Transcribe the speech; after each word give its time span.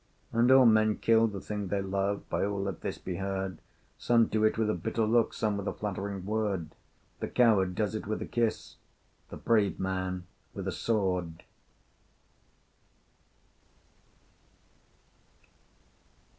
And 0.33 0.49
all 0.51 0.65
men 0.65 0.97
kill 0.97 1.27
the 1.27 1.39
thing 1.39 1.67
they 1.67 1.79
love, 1.79 2.27
By 2.27 2.43
all 2.43 2.63
let 2.63 2.81
this 2.81 2.97
be 2.97 3.17
heard, 3.17 3.59
Some 3.99 4.25
do 4.25 4.43
it 4.43 4.57
with 4.57 4.67
a 4.67 4.73
bitter 4.73 5.05
look, 5.05 5.31
Some 5.31 5.57
with 5.57 5.67
a 5.67 5.73
flattering 5.73 6.25
word, 6.25 6.69
The 7.19 7.27
coward 7.27 7.75
does 7.75 7.93
it 7.93 8.07
with 8.07 8.19
a 8.23 8.25
kiss, 8.25 8.77
The 9.29 9.37
brave 9.37 9.79
man 9.79 10.25
with 10.55 10.67
a 10.67 10.71
sword! 10.71 11.43